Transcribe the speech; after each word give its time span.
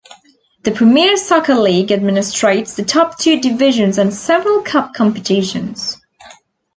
The 0.63 0.71
Premier 0.71 1.15
Soccer 1.15 1.53
League 1.53 1.89
administrates 1.89 2.75
the 2.75 2.83
top 2.83 3.19
two 3.19 3.39
divisions 3.39 3.99
and 3.99 4.11
several 4.11 4.63
cup 4.63 4.93
competitions. 4.95 5.95